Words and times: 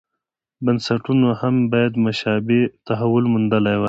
بنسټونو 0.63 1.27
یې 1.31 1.37
هم 1.41 1.55
باید 1.71 1.93
مشابه 2.05 2.59
تحول 2.87 3.23
موندلی 3.33 3.71
وای. 3.75 3.79